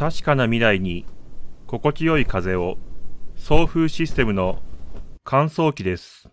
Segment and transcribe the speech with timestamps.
[0.00, 1.04] 確かな未来に
[1.66, 2.78] 心地よい風を
[3.36, 4.62] 送風システムの
[5.24, 6.30] 乾燥機です。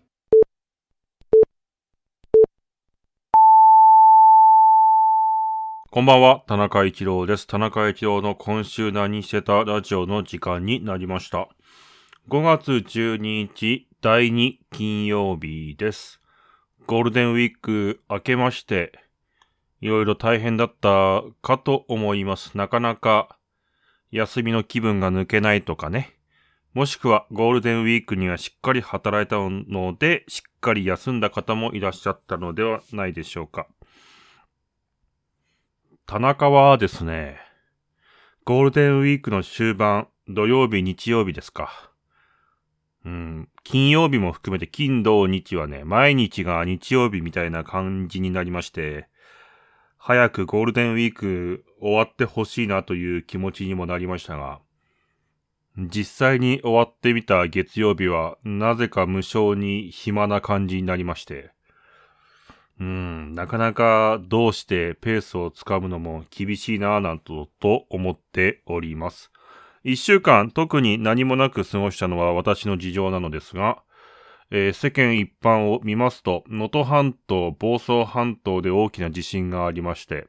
[5.90, 7.46] こんばんは田中一郎です。
[7.46, 11.50] 田中一郎の今週何してたラジオの時間になりました。
[12.30, 16.22] 5月12日第2金曜日です。
[16.86, 18.92] ゴールデンウィーク明けまして
[19.82, 22.56] いろいろ大変だったかと思います。
[22.56, 23.37] なかなか
[24.10, 26.16] 休みの気分が抜けないとかね。
[26.74, 33.66] もしくはゴールデンウィークにはしっかり働いたので、しっかり休んだ方もいらっしゃったのではないでしょうか。
[36.06, 37.38] 田中はですね、
[38.44, 41.90] ゴールデンウィークの終盤、土曜日、日曜日ですか。
[43.04, 49.08] うん、金曜日も含めて金、土、日はね、毎日が日曜日みたいな感じになりまして、
[49.98, 54.60] 早くゴールデンウィーク終わってほしいなという気持ちにもなりましたが、
[55.76, 61.50] 実際に終わってみた月曜日は、なぜか無償に暇な感じになりまして、
[62.80, 69.30] うん、なかなかどうしてペースをつかむのも厳しいなぁなんとと思っております。
[69.84, 73.82] 一週間特に何もなく過ごしたのは私の事情なのですが、
[74.50, 80.28] えー、世間一般を見ますと、能登半島、房総半島で大きな地震がありまして、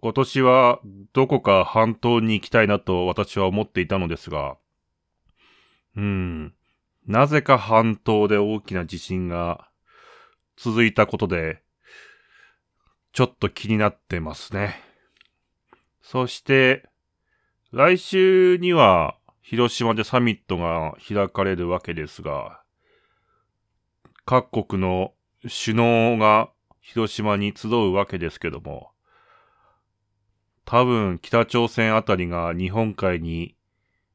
[0.00, 0.80] 今年は
[1.12, 4.56] どこか半島に行きたいなと私は思っていたのですが、
[5.96, 6.54] うん、
[7.06, 9.68] なぜか半島で大きな地震が
[10.56, 11.62] 続いたことで、
[13.12, 14.76] ちょっと気になってますね。
[16.00, 16.88] そして、
[17.72, 22.62] 来週には広島でサミットが開かれるわけですが、
[24.30, 26.50] 各国の首脳が
[26.82, 28.90] 広島に集うわけですけども、
[30.66, 33.56] 多分北朝鮮あたりが日本海に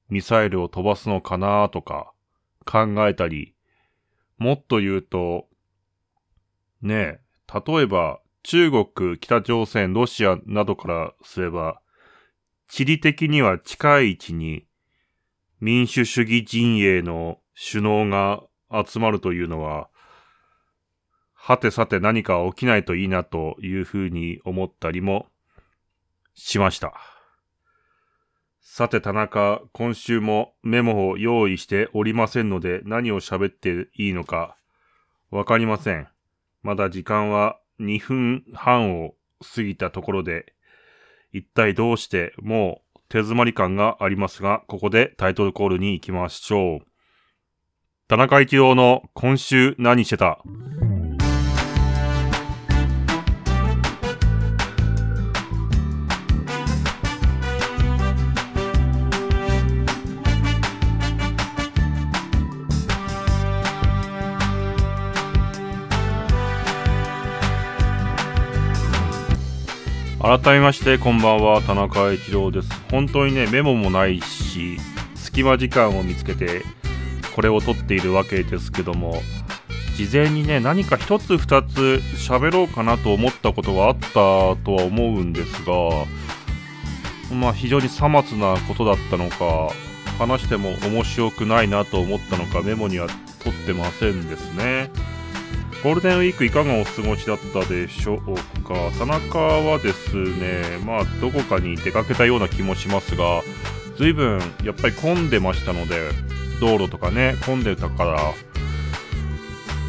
[0.10, 2.14] ミサイルを飛ばすのかなとか
[2.64, 3.56] 考えたり、
[4.38, 5.48] もっと言うと、
[6.84, 7.20] ねえ、
[7.66, 11.82] 例えば中国、北朝鮮、ロシアなどからすれば、
[12.68, 14.68] 地理的には近い位置に
[15.60, 18.44] 民主主義陣営の首脳が
[18.86, 19.90] 集まるというのは、
[21.46, 25.28] はてさて何か起きないといいなというふうに思ったりも
[26.36, 26.94] しました。
[28.62, 34.56] さて田中、今週もメモを用意しておりませんので何を喋っていいのか
[35.32, 36.08] わかりません。
[36.62, 39.16] まだ時間は2分半を
[39.54, 40.54] 過ぎたところで、
[41.34, 46.88] 一体どうしてもう手詰まり感がありますが、ここでタイトルコールに行きましょう。
[48.08, 50.42] 田中一郎の今週何してた？
[70.42, 74.80] 改めましてこんばんは田中一郎です本当にねメモもないし
[75.14, 76.64] 隙間時間を見つけて
[77.36, 79.22] これを撮っているわけですけども
[79.96, 85.74] 事前にね何か一つ二つ喋ろうかなと思ったことがあったとは思うんですが
[87.36, 89.70] まあ非常にさまつなことだったのか
[90.18, 93.08] 話しても面白くないなと思ったのかメモには
[93.44, 94.90] 取ってませんですね。
[95.84, 98.20] ゴールデンウィークいかがお過ごしだったでしょう
[98.64, 98.74] か？
[98.98, 103.42] 田中はですね、まあ、どこかに出かけたような気もしますが、
[103.98, 106.10] 随分やっぱり混んでましたので、
[106.62, 108.34] 道路とかね、混んでたから、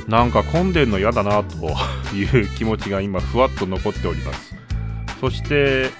[0.08, 1.76] なんか混んでるの嫌だなと
[2.12, 4.56] いう気持ちが今、ふわっと残っております。
[5.20, 5.90] そして、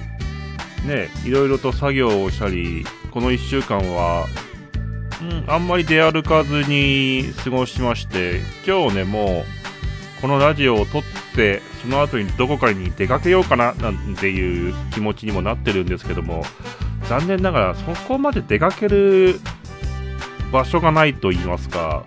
[0.85, 4.27] ね、いろいろと作業をしたり、この1週間は、
[5.23, 9.74] うん、あんまり出歩かずに過ごしまして、今日ね、もう、
[10.25, 11.03] このラジオを撮っ
[11.37, 16.43] てその後にどこかに出かけようかななんていう気持ちにもなってるんですけども
[17.11, 19.39] 残念ながらそこまで出かける
[20.51, 22.07] 場所がないと言いますか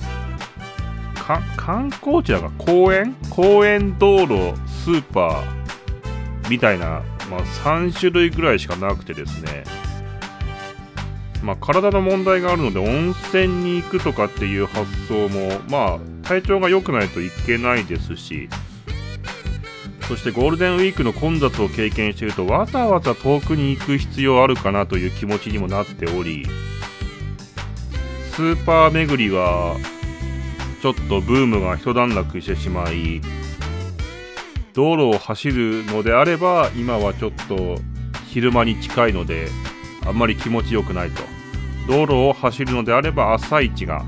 [1.58, 3.16] 観光地だから公園？
[3.30, 9.64] 公園道路スーパーみたいな、まあ、3種類ぐらいしかなくてですね。
[11.44, 18.50] まあ、体の問題があるので温泉に行くとかっていう発想もまあ体調が良くないといけないですし、
[20.08, 26.46] そしてゴールデンウィークの混雑を経験していると、わざわざ遠くに行く必要あるかなという気持ちにもなっており、
[28.32, 29.76] スーパー巡りは、
[30.82, 33.22] ちょっとブームが一段落してしまい、
[34.74, 37.80] 道路を走るのであれば、今はちょっと
[38.28, 39.48] 昼間に近いので、
[40.06, 41.24] あんまり気持ちよくないと。
[41.88, 44.06] 道路を走るのであれば朝一が、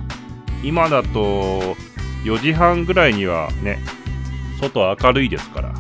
[0.63, 1.75] 今だと
[2.23, 3.79] 4時半ぐらいにはね、
[4.59, 5.73] 外明るいですから、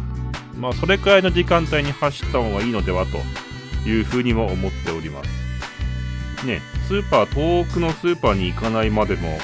[0.57, 3.17] まあそれくらいの時間帯に走った方がいいのではと
[3.89, 6.45] いうふうにも思っております。
[6.45, 9.37] ね、スーパー、遠くのスーパーに行かないまでも、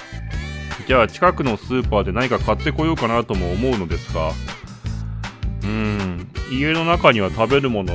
[0.87, 7.93] じゃあ近くのスーパーで何か買ってこようかなとも思うのですが、うーん、家の中には食べるもの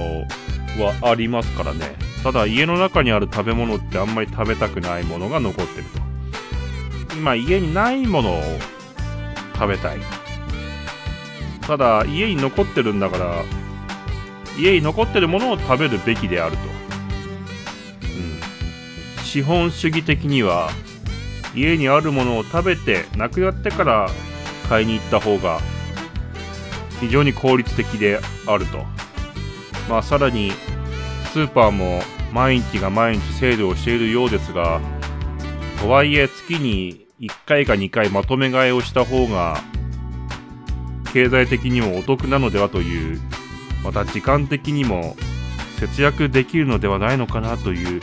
[0.79, 1.95] はありますからね。
[2.23, 5.85] ただ家の中にある食べ物ってあんまり食べたくないものが残ってる
[7.09, 7.15] と。
[7.15, 8.43] 今家にないものを
[9.61, 9.99] 食べたい。
[11.61, 13.45] ただ家に残ってるんだから、
[14.59, 16.63] 家に残ってるものを食べるべきであると。
[19.19, 19.23] うん。
[19.23, 20.71] 資本主義的には
[21.55, 24.09] 家にあるものを食べてなくなってから
[24.69, 25.61] 買いに行った方が
[27.01, 28.79] 非常に効率的であると。
[29.89, 30.53] まあさらに
[31.33, 32.03] スーパーも
[32.33, 34.81] 毎日が毎日セールをしているようですが、
[35.81, 39.63] とはいえ月に1回か2回まとめ買いをした方が
[41.13, 43.21] 経済的にもお得なのではという、
[43.85, 45.17] また時間的にも
[45.79, 48.01] 節約できるのではないのかなという、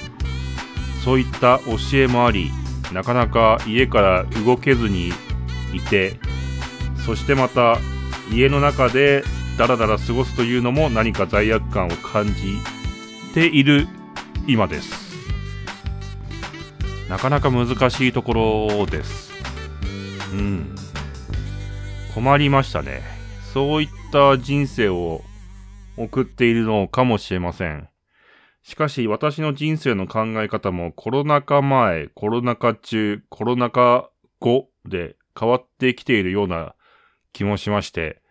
[1.04, 2.52] そういった教えもあり、
[2.94, 5.10] なかなか家から動けずに
[5.74, 6.20] いて、
[7.06, 7.80] そしてまた
[8.32, 9.24] 家の中で
[9.58, 12.58] ダラダラ過ごすというのも何か罪悪感を感じ
[13.34, 13.88] ている
[14.46, 15.07] 今です。
[17.10, 19.32] なかなか難しいところです。
[20.34, 20.76] うん。
[22.14, 23.02] 困りましたね。
[23.54, 25.22] そういった人生を
[25.98, 27.88] 送っているのかもしれません。
[28.62, 36.76] しかし私の人生の考え方もコロナ禍前、コロナ禍中、コロナ禍後で変わってきているような
[37.32, 38.22] 気もしまして、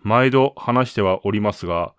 [0.00, 1.94] 毎度話してはおりますが、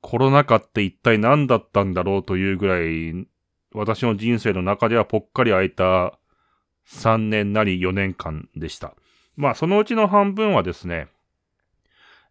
[0.00, 3.26] コロナ禍って一体何だったんだろうというぐらい、
[3.74, 6.18] 私の人生の中ではぽっかり空いた
[6.88, 8.94] 3年なり4年間でした。
[9.36, 11.08] まあ、そのうちの半分はですね、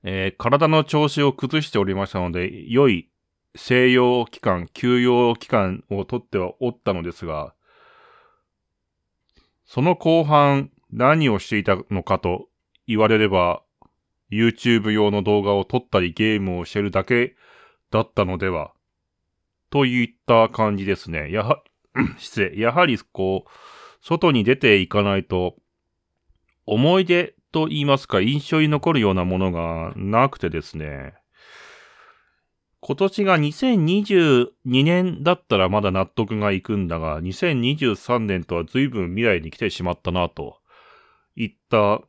[0.03, 3.09] えー、体の調子を崩しておりましたので、良い
[3.55, 7.53] 静養期間、休養期間をとってはおったのですが、
[9.65, 12.47] その後半何をしていたのかと
[12.87, 13.63] 言われれば、
[14.31, 17.35] YouTube 用の動画を撮ったりゲームをしてるだけ
[17.89, 18.73] だったのでは、
[19.71, 21.31] といった感じですね。
[21.31, 21.63] やは、
[22.19, 22.59] 失礼。
[22.59, 23.49] やはり、こう、
[24.01, 25.55] 外に出ていかないと、
[26.67, 31.13] 思い出と言いますか、印象に残るようなものがなくてですね。
[32.81, 34.49] 今年が2022
[34.83, 40.57] 年だったらまだ納得がいくんだが、2023年とは随分未来に来てしまったな、と
[41.35, 42.01] いった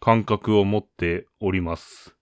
[0.00, 2.16] 感覚を持っております。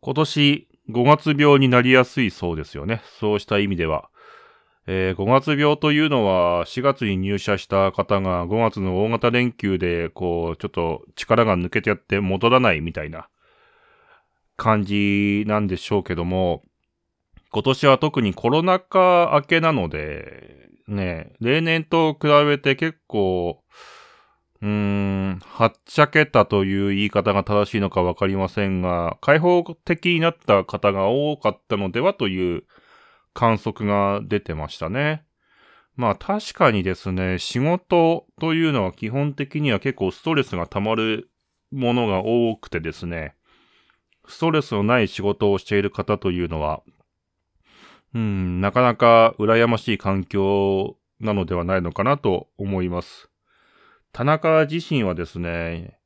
[0.00, 3.02] 今年5月病になりやすいそうですよね。
[3.18, 4.08] そうした意味では。
[4.86, 13.28] えー、5月病というのは4月に入社した方が5月の大型連休でこうちょっと力が抜けてやって戻らないみたいな
[14.56, 16.62] 感じなんでしょうけども、
[17.52, 23.62] 今年は特にコロナ禍明けなので、ね、例年と比べて結構、
[24.62, 32.64] うーん、はっちゃけたという言い方が正しいのかわかりませんが、開放的になった方が多かったのではという
[33.34, 35.24] 観測が出てましたね。
[35.94, 41.30] まあ確かにですね、仕事というのは基本的には結構ストレスが溜まる
[41.70, 43.34] ものが多くてですね、
[44.26, 46.82] ストレスのない仕事をしている方というのは、
[48.14, 53.30] うん、なかなか羨ましい環境なのではないのかなと思います。
[54.16, 55.98] 田中自身はですね、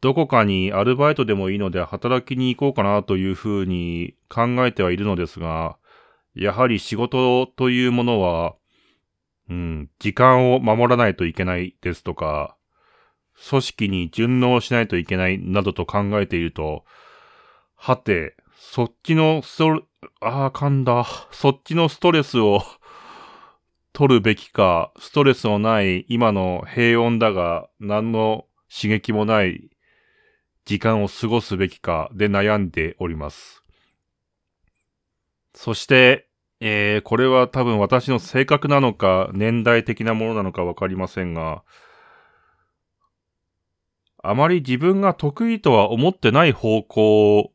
[0.00, 5.78] どこかにアルバイトでもいいので働きに行こうかなというふうに考えてはいるのですが、
[6.34, 8.56] やはり仕事というものは、
[9.48, 12.56] うん、時間を守らないといけないですとか、
[13.48, 16.84] 組織に順応しないといけないなどと考えていると、
[17.76, 19.82] はて、そっちのストレ、
[20.20, 21.06] ああ、噛んだ。
[21.30, 22.60] そっちのストレスを
[23.92, 29.70] 取るべきか、ストレスのない今の平穏だが、何の刺激もない
[30.64, 33.64] 時間を過ごすべきかで悩んでおります。
[35.54, 36.28] そして、
[36.60, 41.62] えー、これは多分私の性格なのか、年代的なものなのかわかりませんが、
[44.22, 47.52] あまり自分が得意とは思ってない方向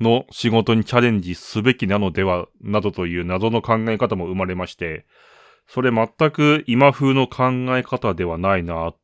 [0.00, 5.06] の仕事にチャレンジすべきなのでは、などという謎の考え方も生まれまして、
[5.66, 8.94] それ全く今風の考え方ではないな、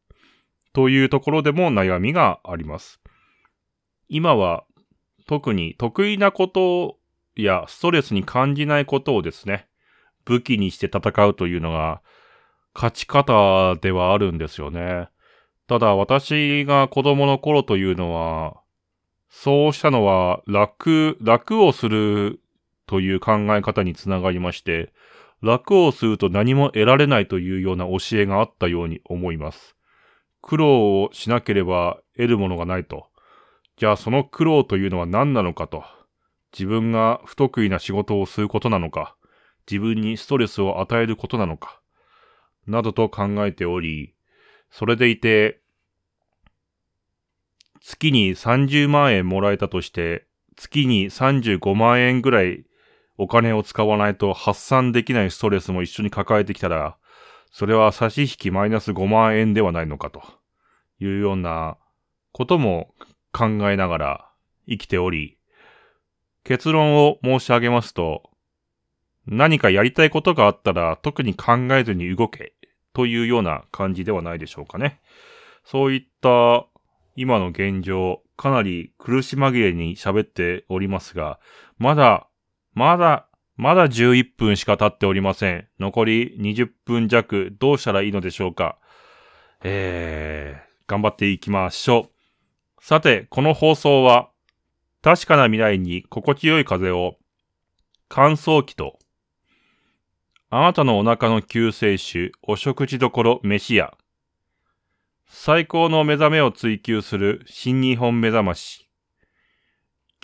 [0.72, 3.00] というところでも悩みがあります。
[4.08, 4.64] 今は
[5.26, 6.98] 特に得意なこと
[7.36, 9.66] やストレスに感じないことをですね、
[10.24, 12.02] 武器にして戦うというのが
[12.74, 15.08] 勝ち方ではあるんですよね。
[15.66, 18.60] ただ私が子供の頃というのは、
[19.28, 22.40] そうしたのは楽、楽をする
[22.86, 24.92] という考え方につながりまして、
[25.42, 29.74] 楽をすると何も得られないというような教えがあったように思います。
[30.42, 33.06] 苦労をしなければ得るものがないと。
[33.76, 35.84] じゃあその苦労というのは何なのかと。
[36.52, 39.16] 自分が不得意な仕事をすることなのか。
[39.70, 41.80] 自分にストレスを与えることなのか。
[42.66, 44.14] などと考えており、
[44.70, 45.60] それでいて、
[47.80, 52.64] 月に30万円もらえたとして、月に35万円ぐらい
[53.22, 56.96] お金を使わないと発散できないストレスも一緒に抱えてきたら、
[57.52, 60.22] それは差し引きマイナス5万円ではないのかと
[61.00, 61.76] いうような
[62.32, 62.94] ことも
[63.30, 64.30] 考えながら
[64.66, 65.36] 生きており、
[66.44, 68.22] 結論を申し上げますと、
[69.26, 72.54] 何かやりたいことがあったら特に考えずに動け
[72.94, 74.98] というような感じではないでしょうかね。
[75.66, 76.64] そういった
[77.16, 81.38] 今の現状、かなり苦し紛れに喋っておりますが、
[81.76, 82.28] まだ、
[82.72, 85.68] まだ、まだ11分しか経っておりません。
[85.78, 88.78] 残り20分弱、どうしたらいいのでしょうか。
[89.62, 92.10] えー、頑張っていきましょ
[92.80, 92.84] う。
[92.84, 94.30] さて、この放送は、
[95.02, 97.16] 確かな未来に心地よい風を、
[98.08, 98.98] 乾燥機と、
[100.48, 103.96] あなたのお腹の救世主、お食事処飯屋、
[105.28, 108.88] 最高の目覚めを追求する新日本目覚まし。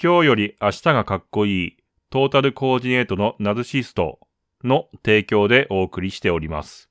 [0.03, 1.76] 今日より明日がかっこいい
[2.09, 4.21] トータルコーディネートのナズシスト
[4.63, 6.89] の提供でお送りしております。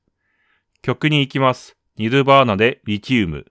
[0.82, 1.78] 曲に行きます。
[1.98, 3.46] ニルバーナでリチウム。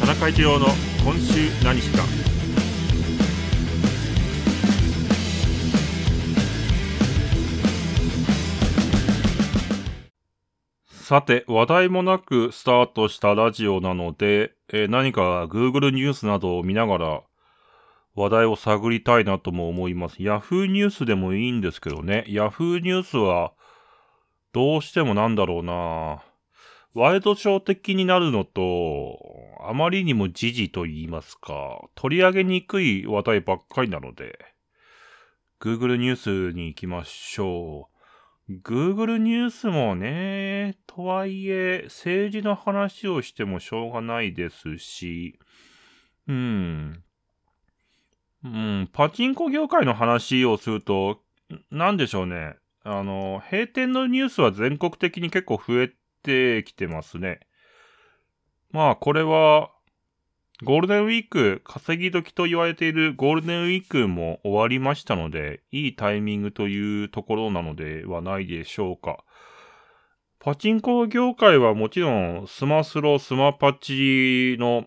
[0.00, 0.68] 田中一郎の
[1.04, 2.29] 今週何した
[11.10, 17.22] さて、話題もなくスタートしたラジオなので、えー、何か Google ニュースなどを見ながら
[18.14, 20.18] 話題を探りたいなとも思います。
[20.18, 22.24] Yahoo ニュースでもいいんですけどね。
[22.28, 23.54] Yahoo ニュースは
[24.52, 26.22] どうしてもなんだろうな
[26.94, 29.18] ワイドショー的になるのと、
[29.68, 34.38] あまりにも時事と言いますか、取り上げにくい話題ばっかりなので、
[35.60, 37.89] Google ニュースに行きましょう。
[38.64, 45.38] Google ニュースもね、とはいえ、政治の話をしてもしょうがないですし、
[46.26, 47.02] うん。
[48.42, 51.20] うん、パチンコ業界の話をすると、
[51.70, 52.56] なんでしょうね。
[52.82, 55.92] あの、閉店のニュースは全国的に結構増え
[56.24, 57.40] てきてますね。
[58.72, 59.70] まあ、これは、
[60.62, 69.24] ゴールデンウィーク、稼ぎ時と言われているゴールデンウィークも終わりましたので、いいタイミングというところなのではないでしょうか。
[70.38, 74.84] パチンコ業界はもちろん、スマスロ、スマパチの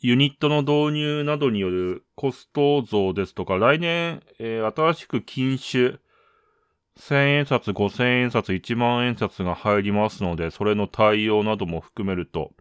[0.00, 5.98] ユニットの導入などによるコスト増ですとか、来年、えー、新しく禁酒、
[6.98, 12.52] 1000円札、5000円札、1万円札が入りますので、それの対応なども含めると、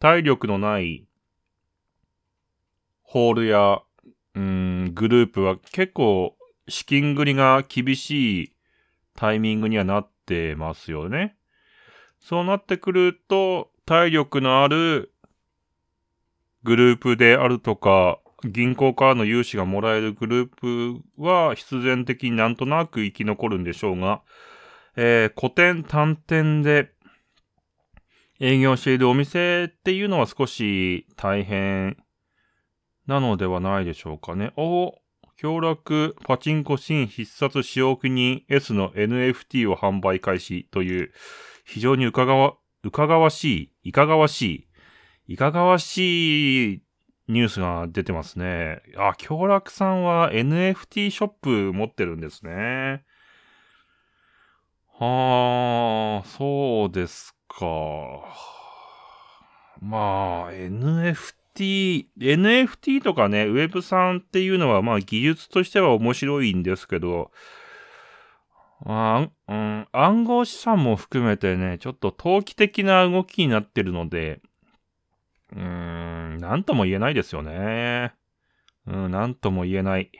[0.00, 1.06] 体力のない
[3.02, 3.82] ホールや、
[4.34, 6.36] うん、グループは結構
[6.68, 8.52] 資金繰りが厳しい
[9.14, 11.36] タイミングにはなってますよね。
[12.18, 15.12] そうなってくると、体力のある
[16.62, 24.22] グループであるとか、銀行からの融資がもらえるグループは必然的になんとなく生き残るんでしょうが、
[24.96, 26.90] えー、古典単点で
[28.40, 31.98] 営業しているお店っていうのは少し大変
[33.06, 34.54] なのではないでしょうかね。
[34.56, 34.94] お
[35.36, 41.12] 強楽パチンコ新必殺使用人 S の NFT を販売開始という
[41.64, 44.66] 非常にうかがわ、うかがわしい、いかがわし
[45.26, 46.82] い、いかがわしい
[47.28, 48.80] ニュースが出てますね。
[48.96, 53.04] あ、強楽さんは NFT ショップ持ってるんですね。
[54.98, 58.50] はあ、そうですか。
[59.80, 67.30] まあ、NFT、NFT とかね、ウェブさんっていうのは、まあ技術としては面白いんですけど、
[68.86, 74.40] あうん、暗号資産も含めてね、ちょっと投機的な動きになってるので、
[75.52, 75.60] うー
[76.36, 78.14] ん、なんとも言えないですよね。
[78.86, 80.10] うん、なんとも言えない。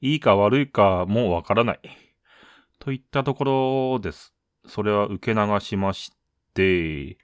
[0.00, 1.80] いいか悪いかもうわからない。
[2.78, 3.44] といったとこ
[3.92, 4.34] ろです。
[4.66, 6.12] それは受け流しまし
[6.58, 7.18] て、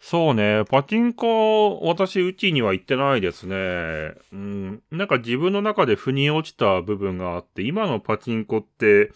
[0.00, 4.14] そうね、パチンコ、私、うちには行ってないですね。
[4.32, 9.10] うん、なんか自分の中で腑に落ちた部分があって、今のパチンコって、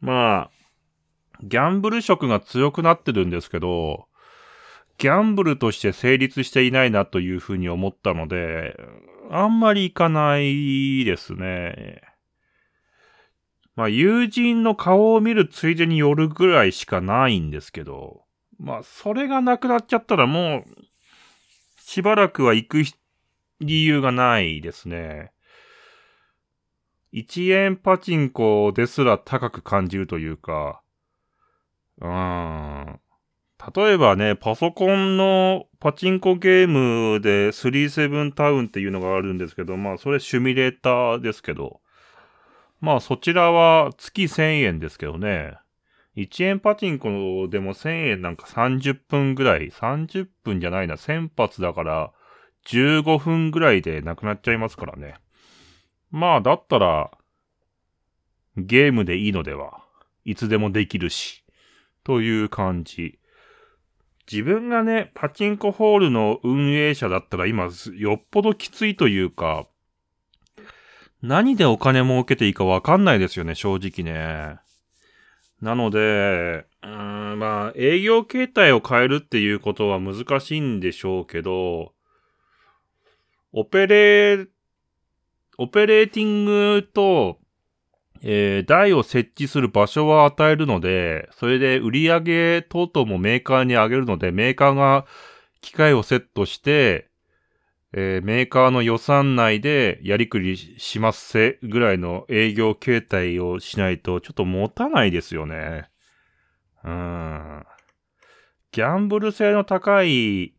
[0.00, 0.50] まあ、
[1.42, 4.06] ギャンブル色が強くなってるんですけど、
[4.98, 8.76] ギャンブルとして成立していないなというふうに思ったので、
[9.30, 12.00] あんまり行かないですね。
[13.76, 18.23] まあ、友人の顔を見るついでに寄るぐらいしかないんですけど、
[18.58, 20.64] まあ、それがなくなっちゃったらもう、
[21.80, 22.82] しばらくは行く
[23.60, 25.32] 理由がないですね。
[27.12, 30.82] 1円パチンコですら高く感じるというか、
[32.00, 33.00] うーん。
[33.74, 41.80] 例えばね、パソコンのパチンコゲームで37タウンっていうのがあるんですけど、まあそれシュミレーターですけど、
[42.80, 45.54] まあそちらは月1000円ですけどね。
[46.16, 52.12] 1円パチンコでも1000円なんか30分ぐらい、30分じゃないな、1000発だから
[52.66, 55.16] 15分ぐらいでなくなっちゃいますからね。
[56.10, 57.10] まあだったら、
[58.56, 59.82] ゲームでいいのでは。
[60.24, 61.44] いつでもできるし。
[62.04, 63.18] という感じ。
[64.30, 69.66] 自分がね、パチンコホールの運営者だったら今、よっぽどきついというか、
[71.20, 74.58] 何でお金儲けていいかわかんないですよね、正直ね。
[75.60, 81.92] なので、うん、まあ、営業形態を変えるっていうことは難しいんでしょうけど、
[83.52, 84.46] オペレ
[85.56, 87.38] オペレーティングと
[88.26, 95.04] えー、台を設置する場所は与えるので、それで売り上げ等々もメーカーにあげるので、メーカーが
[95.60, 97.10] 機械をセットして、
[97.96, 105.88] えー、メーカーの予算内でやりくりしますせぐらいの営業形態をしないとちょっと持たないですよね。
[106.82, 107.64] うん。
[108.72, 110.54] ギャンブル性の高い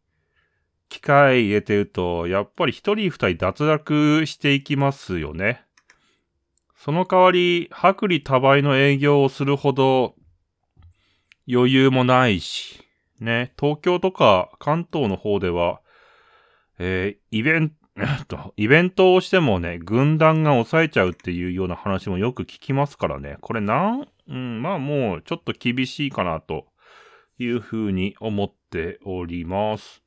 [0.88, 5.66] 機械入れてると、やっぱり一人二人脱落していきますよね。
[6.78, 10.16] その代わり、薄利多売の営業をするほど
[11.52, 12.82] 余裕もないし、
[13.20, 15.82] ね、東京とか関東の方では、
[16.80, 17.72] えー、イベン
[18.28, 23.38] ト、イベントをしてもね、軍団が抑えちゃうっていうような話もよく聞きますからね。
[23.42, 26.68] これなん、うん、まあもうちょっと厳しいかなと
[27.40, 30.04] いうふうに思っております。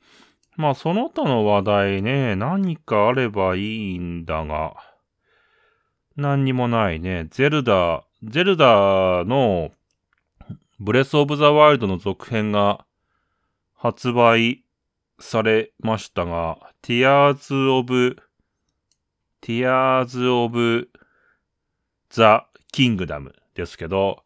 [0.57, 4.75] まあその他の話題ね、何かあればいいんだが、
[6.17, 7.29] 何にもないね。
[7.31, 9.71] ゼルダ、ゼルダの
[10.81, 12.85] Breath of the Wild の続編が
[13.75, 14.65] 発売
[15.19, 18.17] されましたが、 Tears of
[19.41, 20.91] the、Tears of
[22.11, 24.23] the Kingdom ですけど、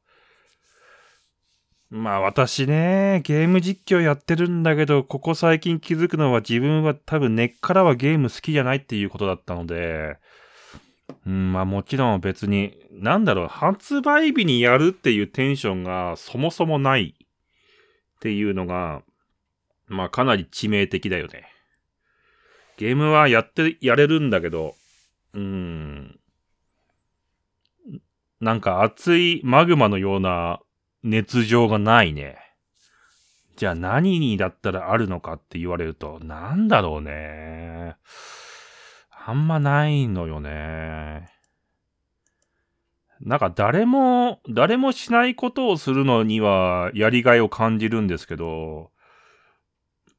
[1.91, 10.17] まあ私ね、ゲーム実況やってるんだけど、ここ最近気づくのは自分は多分根っからはゲーム好きじゃないっていうことだったので、
[11.27, 19.03] うん、まあもちろん別に、なんだろう、発売日にやるっていうテンションがそもそもないっていうのが、
[19.93, 21.47] まあかなり致命的だよね。
[22.79, 24.75] ゲームはやって、やれるんだけど、
[25.35, 26.19] うーん。
[28.41, 30.61] なんか熱いマグマのような
[31.03, 32.39] 熱情がないね。
[33.57, 37.97] じゃあ何にだったらあるのかって言われると、なんだろうね。
[39.11, 41.29] あんまないのよね。
[43.21, 48.92] なんか誰も、誰もしないことをするのにはやりがいを感じるんですけど、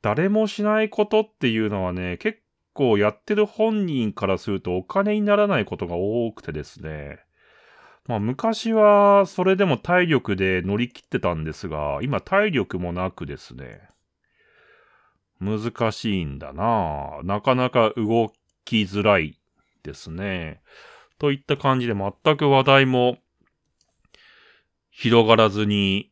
[0.04, 2.40] 誰もしないことっていうのはね、結
[2.74, 7.20] 構やってる本人からするとお金にならないことが多くてですね。
[8.06, 13.80] まあ昔はそれでも体力で乗り切ってたんですが、今体力もなくですね。
[15.40, 18.32] 難しいんだななかなか動
[18.66, 19.40] きづらい
[19.84, 20.62] ですね。
[21.18, 23.20] といった感じで全く話題も
[24.92, 26.12] 広がらずに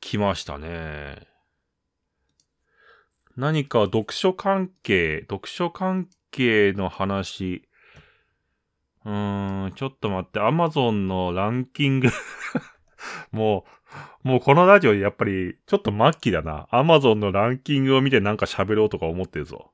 [0.00, 1.33] 来ましたね。
[3.36, 7.68] 何か読書関係、読書関係の話。
[9.04, 12.08] うーん、ちょっと待って、アマゾンのランキング
[13.32, 13.64] も
[14.24, 16.68] う、もうこのラジオやっぱりちょっと末期だな。
[16.70, 19.72] アマゾンのランキングを見てなんか喋ろうとか思ってるぞ。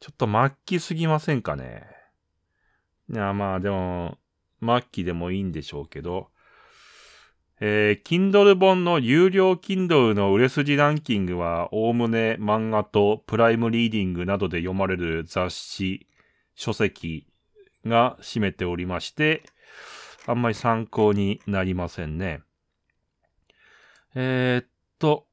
[0.00, 1.86] ちょっと末期すぎませんかね。
[3.10, 4.18] いや、まあでも、
[4.60, 6.30] 末期でもいいんでしょうけど、
[7.66, 16.06] えー、Kindle 本の有料 Kindle の売れ筋ランキングは、おおむね漫画とプライムリーディングなどで読まれる雑誌、
[16.54, 17.26] 書籍
[17.86, 19.44] が占めておりまして、
[20.26, 22.42] あんまり参考になりませんね。
[24.14, 25.26] えー、っと、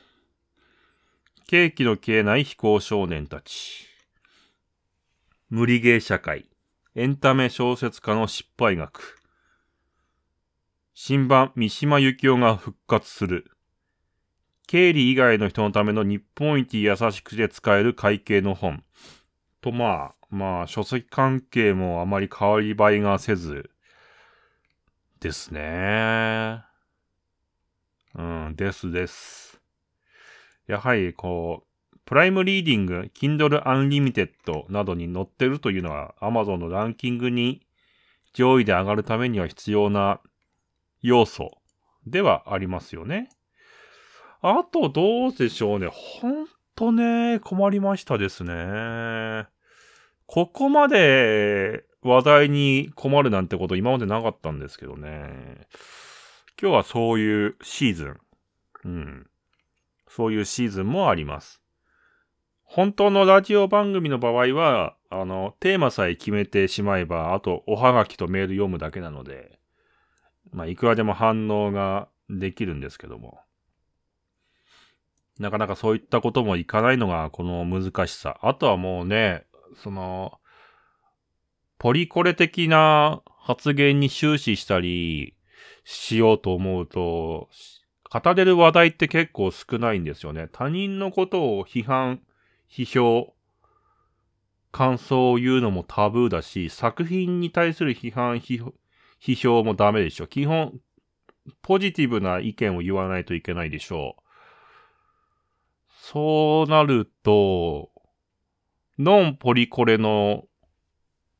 [1.48, 3.88] ケーキの切れない非行少年たち。
[5.48, 6.48] 無理ゲー社会。
[6.94, 9.19] エンタメ小説家の失敗学。
[11.02, 13.50] 新版三島由紀夫が復活する。
[14.66, 18.84] 経理以外の人のための日本一優しくて使える会計の本。
[19.62, 23.70] とまあ、まあ、書籍関係もあまり変わり映えがせず、
[25.20, 26.62] ですね。
[28.14, 29.58] うん、ですです。
[30.66, 37.62] やはりこう、プライムリーディング、Kindle Unlimited などに載ってるというのは Amazon のランキングに
[38.34, 40.20] 上位で上がるためには必要な
[41.02, 41.58] 要素
[42.06, 43.28] ではありますよね。
[44.42, 45.88] あと、どうでしょうね。
[45.92, 49.46] ほんとね、困りましたですね。
[50.26, 55.66] ここまで話題に困るなんてこと今までなかったんですけどね。
[56.60, 58.20] 今日はそういうシーズン。
[58.84, 59.26] うん。
[60.08, 61.60] そういうシーズンもあります。
[62.64, 69.59] 本当のラジオ番組の場合は、あの、テーマさえ決めてしまえば、あと、おはがきとメール読むだけなので、
[70.52, 73.40] まあ、いくらでも反応ができるんですけども。
[75.38, 78.38] なかなかそういったこともいかないのがこの難しさ。
[78.42, 79.46] あとはもうね、
[79.82, 80.38] その、
[81.78, 85.34] ポリコレ的な発言に終始したり
[85.84, 87.48] しようと思うと、
[88.12, 90.48] 語れる話題って結構少ないんですよね。
[90.52, 92.20] 他人のことを批判、
[92.70, 93.34] 批評、
[94.72, 98.72] 感想を言うのもタブーだし、作品に対する批判、批
[99.22, 100.26] 批評もダメでしょ。
[100.26, 100.80] 基本、
[101.62, 104.22] ポジティブな意見を言わないといけないでしょう。
[106.02, 107.90] そうなると、
[108.98, 110.44] ノンポリコレの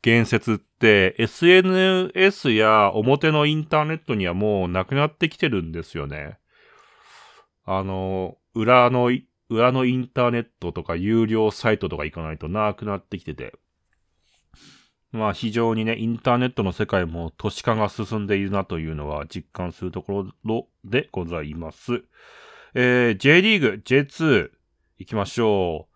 [0.03, 6.39] 言説って SNS や表のインターネットにはもうなくなってきてるんですよね。
[7.65, 9.11] あの、裏の、
[9.49, 13.55] 裏のインターネットとか有料サイトとか行かないとなくなってきてて。
[15.13, 22.05] まあ非常にね、インターネットの世界も都市化が進んでいるなというのは実感するところでございます。
[22.75, 24.51] えー、J リーグ J2
[24.99, 25.91] 行きましょう。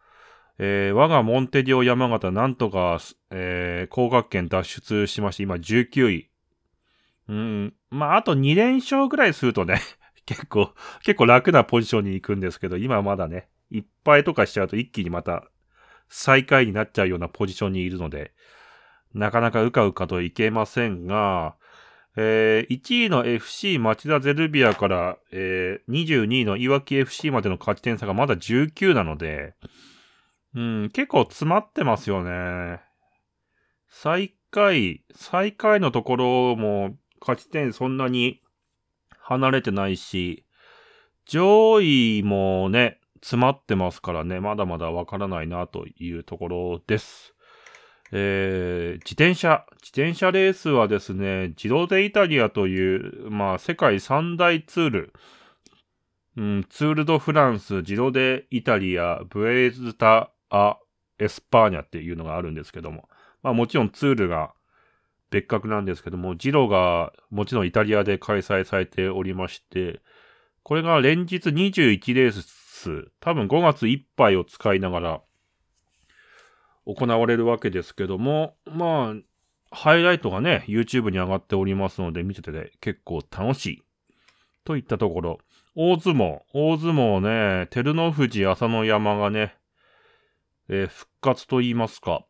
[0.58, 3.00] えー、我がモンテディオ山形なんとか、
[3.30, 6.30] えー、高学圏脱出しまして、今19位。
[7.28, 9.80] うん、まああと2連勝ぐらいするとね
[10.26, 10.72] 結構、
[11.04, 15.44] 結構楽なポジションに行くんですけど、今まだね、いっぱいとかしちゃうと一気にまた
[16.08, 18.32] 最下位になっちゃうようなポジションにいるので、
[19.14, 21.56] なかなかうかうかといけませんが、
[22.16, 29.54] えー、1位の FC 町田ゼルビアから、えー、22位のいわき FC までの勝ち点差がまだ19なので、
[30.54, 32.80] うん、結構詰まってますよね。
[33.88, 38.42] 最下位、最下位のところも勝ち点そんなに
[39.18, 40.44] 離れてないし、
[41.26, 47.33] 上位もね、詰まってますからね、まだまだわからないなというところです。
[48.16, 55.12] えー、自転車、自転車レースはですね、ジロデイタリアという、まあ、世界三大ツール、
[56.36, 60.78] うん、ツールドフランス、ジロデイタリア、ブエルタ・ア・
[61.18, 63.08] エスパーニャっていうのがあるんですけども、
[63.42, 64.54] まあもちろんツールが
[65.30, 70.00] 別格なんですけども、ジロがもちろんイタリアで開催されておりまして、
[70.62, 75.20] これが連日21レース、多分5月いっぱいを使いながら
[76.86, 83.82] 行われるわけですけども、まあ、ハイライトがね、YouTube に上がっておりますので、見てて、ね、結構楽しい。
[84.64, 85.38] といったところ、
[85.74, 89.56] 大相撲、大相撲ね、照ノ富士、朝の山がね、
[90.68, 92.24] えー、復活と言いますか、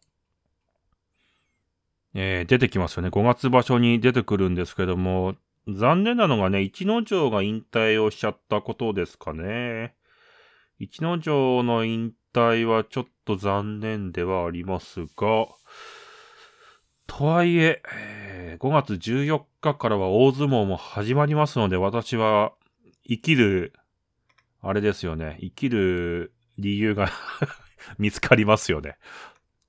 [2.14, 3.08] えー、出てきますよね。
[3.08, 5.36] 5月場所に出てくるんですけども、
[5.68, 9.94] 残念なのがね、一之丞が引退をしちゃったことですかね。
[10.78, 15.46] 一之丞の引退はちょっと残念ではありますが、
[17.06, 17.80] とはいえ、
[18.60, 22.52] 5月14日からは大相撲も始まりますので、私は
[23.06, 23.72] 生きる、
[24.60, 27.08] あれですよね、生きる理由が
[27.98, 28.96] 見つかりますよね。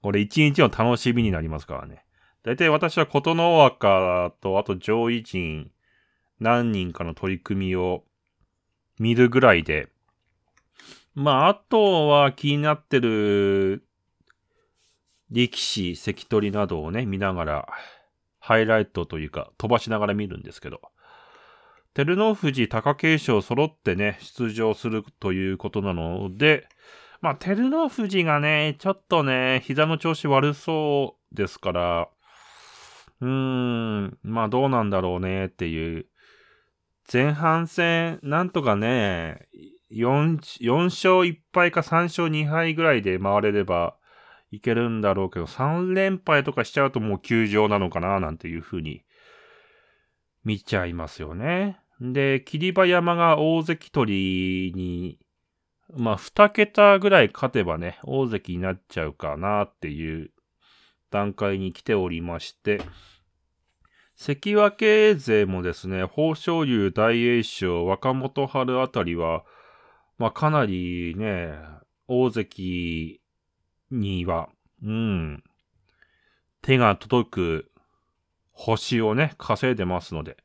[0.02, 2.04] これ一日の楽しみになりますからね。
[2.44, 5.72] だいたい私は琴ノ若と、あと上位陣、
[6.40, 8.04] 何人かの取り組みを
[9.00, 9.88] 見るぐらいで、
[11.16, 13.88] まあ、あとは気になってる
[15.32, 17.70] 力士、関取などをね、見ながら、
[18.40, 20.82] ハイライトというか、飛ばしながら見るんですけど、
[21.94, 26.68] 照ノ富士、貴景勝揃ってね、出場するということなので、
[27.22, 32.10] まあ、照ノ富士がね、ちょっとね、膝の調子悪そうですから、
[33.22, 36.06] うーん、まあどうなんだろうねっていう。
[37.12, 39.48] 前半戦、なんとかね、
[39.96, 43.96] 4、4勝1敗か3勝2敗ぐらいで回れれば
[44.52, 49.04] いけるんだろうけど、3連敗とかしちゃうともう休場なのかななんていう風に
[50.44, 51.80] 見ちゃいますよね。
[52.02, 55.20] で、霧馬山が大関取りに、
[55.96, 60.32] まあ、2桁ぐらい勝てばね、大関になっちゃうかなっていう
[61.10, 62.82] 段階に来ておりまして、
[64.18, 69.44] 関脇勢もですね、豊昇龍、大栄翔、若元春あたりは、
[70.18, 71.54] まあかなりね、
[72.08, 73.22] 大関
[73.92, 74.50] には、
[74.84, 75.44] うん、
[76.62, 77.72] 手が届く
[78.52, 80.38] 星をね、稼いでますので、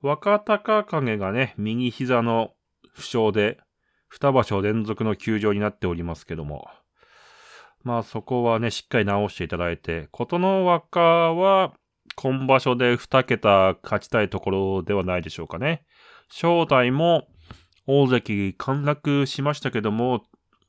[0.00, 2.52] 若隆景がね、右膝の
[2.94, 3.58] 負傷で、
[4.08, 6.66] 二場所連続の休場になっておりますけども、
[7.82, 11.74] まあそこはね、しっかり直していただいて、琴ノ若は、
[12.16, 15.84] 今場所で2桁勝ちたいところではないでしょうかね。
[16.28, 17.28] 正代も
[17.90, 20.22] 大関陥落しましたけども、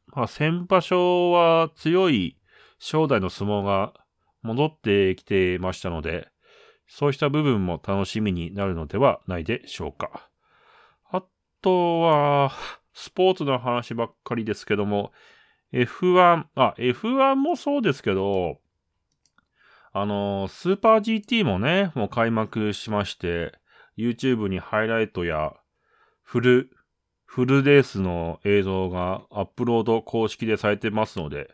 [0.08, 2.38] まあ、先場所は強い
[2.80, 3.94] 正代の相撲が
[4.42, 6.30] 戻ってきてましたので、
[6.88, 10.30] そうした部分も楽しみになるのではないでしょうか。
[11.12, 11.22] あ
[11.62, 12.54] とは、
[12.94, 15.12] スポーツの話ばっかりですけども、
[15.74, 18.62] F1、あ、F1 もそうですけど、
[19.92, 23.60] あの、スーパー GT もね、もう開幕しまして、
[23.98, 25.52] YouTube にハイライトや
[26.24, 26.70] フル、
[27.30, 31.54] フルレースの映像がアップロード公式でされてますので、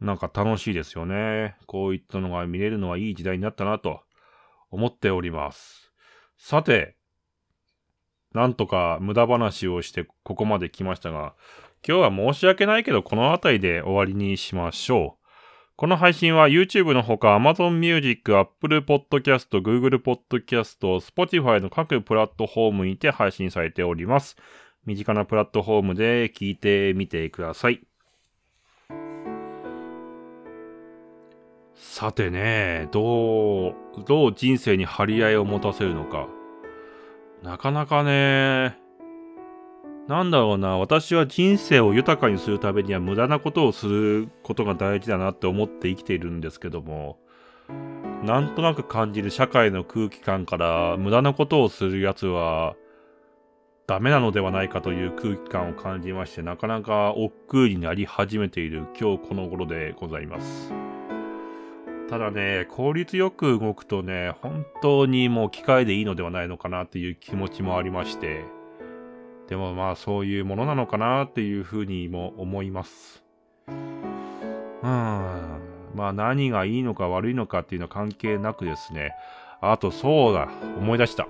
[0.00, 1.56] なんか楽しいですよね。
[1.66, 4.02] こういったのが見れるのはいい時代になったなと
[4.70, 5.92] 思っております。
[6.38, 6.94] さて、
[8.34, 11.34] なんとか無駄話をしてここまで来ましたが、
[11.84, 15.21] 今日は申し訳ないけど、この辺りで終わりにしましょう。
[15.82, 24.36] この配信は YouTube のほか Amazon Music、Apple Podcast、Google Podcast、Spotify の各プラットフォームにて配信されております。
[24.86, 27.82] 身近なプラットフォームで聞いてみてください。
[31.74, 33.74] さてね、どう、
[34.06, 36.28] どう人生に張り合いを持たせるのか。
[37.42, 38.78] なかなかね、
[40.08, 47.18] なんだろうな、私は人生を豊かにするためには無駄なことをすることが大事だなって思って生きているんですけども、
[48.24, 52.74] なんとなく感じる社会の空気感から無駄なことをするやつは
[53.86, 60.72] ダメなのではないかという空気感を感じまして、なかなか億劫になり始めている今日この頃でございます。
[62.10, 68.44] ただね、効率よく動くとね、本当にもう機械でいいのではないのかなっていう気持ちもありまして、
[69.52, 73.22] でもまあそういうものなのかなっていうふうにも思います。
[73.68, 74.86] うん。
[75.94, 79.12] まあ何がいいのか悪いのかっていうのは関係なくですね。
[79.60, 81.28] あとそうだ、思い出した。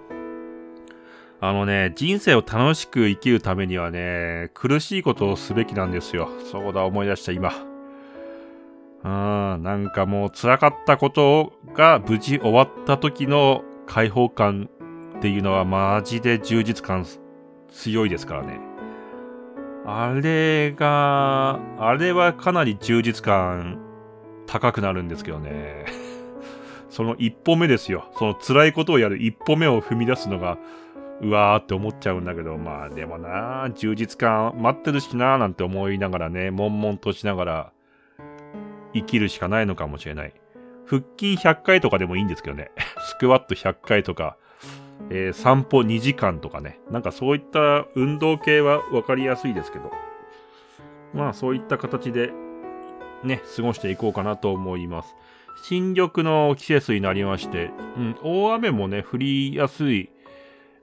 [1.41, 6.29] あのね、人生を楽しく生きるためにはね、苦しいことをすべきなんですよ。
[6.53, 7.51] そうだ、思い出した、今。
[9.03, 14.69] うん、なんかもう辛かったことが無事終わった時の解放感
[15.19, 17.05] っていうのはマジで充実感
[17.73, 18.61] 強いですからね。
[19.85, 23.81] あれが、あれはかなり充実感
[24.47, 25.87] 高くなるんですけどね。
[26.89, 28.11] その一歩目ですよ。
[28.17, 30.59] その辛いことをやる一歩目を踏み出すのが、
[31.21, 37.73] うわーって思っちゃうんだけど、まあでもな充実感待ってるしなーなんて思いながらね、悶々としながら
[38.93, 40.33] 生きるしかないのかもしれない。
[40.87, 42.71] 腹筋100回とかでもいいんですけどね。
[43.01, 44.37] スクワット100回とか、
[45.11, 46.81] えー、散歩2時間とかね。
[46.91, 49.91] なんかそういった運動系はわかりやすいですけど。
[51.15, 52.33] まあそういった形で
[53.25, 55.15] ね、過ごしていこうかなと思います。
[55.65, 60.11] 新緑の季節になりまして、うん、大雨もね、降りやすい、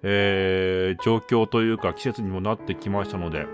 [0.03, 3.47] えー、状況というか季節にもなってきましたので、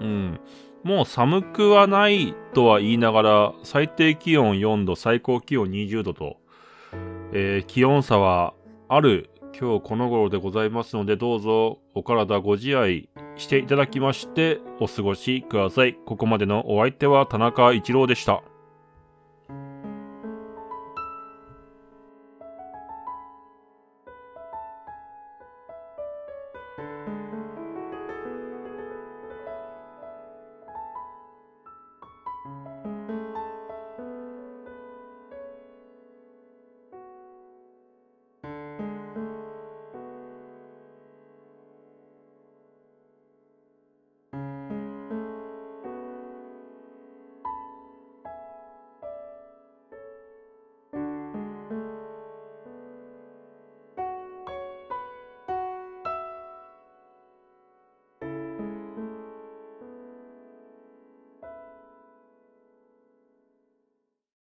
[0.00, 0.40] うん、
[0.84, 6.36] もう寒くはないとは言いながら、最低気温4度、最高気温20度と、
[7.32, 8.54] えー、気温差は
[8.88, 15.94] ある今日この頃でございますので、どうぞお体ご自愛していただきまして、お過ごしください。
[15.94, 18.42] ここまでのお相手は田中一郎でした。